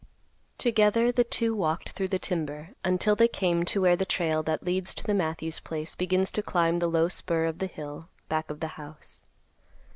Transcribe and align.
Together 0.57 1.11
the 1.11 1.23
two 1.23 1.53
walked 1.53 1.89
through 1.91 2.07
the 2.07 2.17
timber, 2.17 2.71
until 2.83 3.15
they 3.15 3.27
came 3.27 3.63
to 3.63 3.79
where 3.83 3.95
the 3.95 4.03
trail 4.03 4.41
that 4.41 4.63
leads 4.63 4.95
to 4.95 5.03
the 5.03 5.13
Matthews 5.13 5.59
place 5.59 5.93
begins 5.93 6.31
to 6.31 6.41
climb 6.41 6.79
the 6.79 6.87
low 6.89 7.07
spur 7.07 7.45
of 7.45 7.59
the 7.59 7.67
hill 7.67 8.09
back 8.27 8.49
of 8.49 8.61
the 8.61 8.69
house. 8.81 9.21